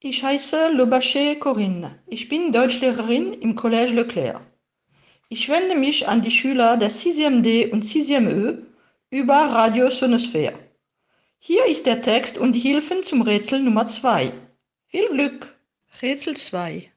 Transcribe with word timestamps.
Ich 0.00 0.22
heiße 0.22 0.72
Lobaché 0.72 1.38
Corinne. 1.38 1.98
Ich 2.06 2.28
bin 2.28 2.52
Deutschlehrerin 2.52 3.32
im 3.32 3.56
Collège 3.56 3.94
Leclerc. 3.94 4.42
Ich 5.30 5.48
wende 5.48 5.74
mich 5.74 6.06
an 6.06 6.20
die 6.20 6.30
Schüler 6.30 6.76
der 6.76 6.90
6e 6.90 7.40
D 7.40 7.70
und 7.72 7.82
6e 7.82 8.28
Ö 8.30 8.58
über 9.08 9.36
Radio 9.36 9.88
Sonosphäre. 9.90 10.58
Hier 11.38 11.64
ist 11.64 11.86
der 11.86 12.02
Text 12.02 12.36
und 12.36 12.52
die 12.52 12.60
Hilfen 12.60 13.04
zum 13.04 13.22
Rätsel 13.22 13.60
Nummer 13.60 13.86
2. 13.86 14.34
Viel 14.88 15.08
Glück! 15.08 15.56
Rätsel 16.02 16.36
2. 16.36 16.92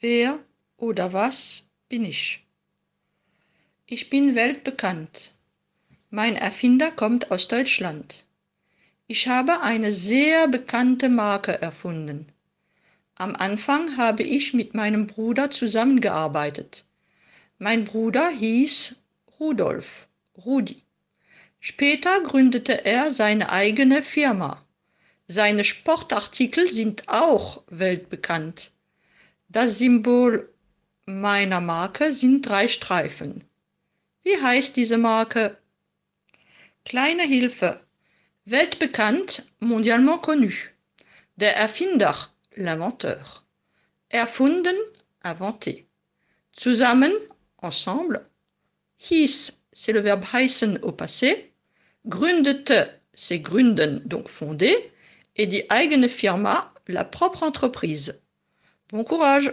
Wer 0.00 0.38
oder 0.78 1.12
was 1.12 1.68
bin 1.90 2.06
ich? 2.06 2.42
Ich 3.84 4.08
bin 4.08 4.34
weltbekannt. 4.34 5.34
Mein 6.08 6.36
Erfinder 6.36 6.90
kommt 6.90 7.30
aus 7.30 7.48
Deutschland. 7.48 8.24
Ich 9.12 9.26
habe 9.26 9.62
eine 9.62 9.90
sehr 9.90 10.46
bekannte 10.46 11.08
Marke 11.08 11.60
erfunden. 11.60 12.28
Am 13.16 13.34
Anfang 13.34 13.96
habe 13.96 14.22
ich 14.22 14.54
mit 14.54 14.72
meinem 14.72 15.08
Bruder 15.08 15.50
zusammengearbeitet. 15.50 16.84
Mein 17.58 17.84
Bruder 17.84 18.28
hieß 18.28 19.02
Rudolf, 19.40 20.06
Rudi. 20.36 20.84
Später 21.58 22.20
gründete 22.20 22.84
er 22.84 23.10
seine 23.10 23.50
eigene 23.50 24.04
Firma. 24.04 24.64
Seine 25.26 25.64
Sportartikel 25.64 26.70
sind 26.72 27.08
auch 27.08 27.64
weltbekannt. 27.66 28.70
Das 29.48 29.78
Symbol 29.78 30.48
meiner 31.04 31.60
Marke 31.60 32.12
sind 32.12 32.42
drei 32.42 32.68
Streifen. 32.68 33.42
Wie 34.22 34.40
heißt 34.40 34.76
diese 34.76 34.98
Marke? 34.98 35.56
Kleine 36.84 37.24
Hilfe. 37.24 37.80
Weltbekannt, 38.46 39.46
mondialement 39.60 40.18
connu. 40.18 40.72
Der 41.36 41.56
Erfinder, 41.56 42.14
l'inventeur. 42.56 43.44
Erfunden, 44.08 44.76
inventé. 45.22 45.86
Zusammen, 46.52 47.12
ensemble. 47.58 48.26
Hieß, 48.96 49.52
c'est 49.72 49.92
le 49.92 50.02
verbe 50.02 50.24
heißen 50.32 50.78
au 50.82 50.90
passé. 50.90 51.52
Gründete, 52.06 52.98
c'est 53.14 53.40
gründen, 53.40 54.02
donc 54.06 54.28
fonder. 54.30 54.74
Et 55.36 55.46
die 55.46 55.70
eigene 55.70 56.08
Firma, 56.08 56.72
la 56.86 57.04
propre 57.04 57.42
entreprise. 57.42 58.20
Bon 58.88 59.04
courage! 59.04 59.52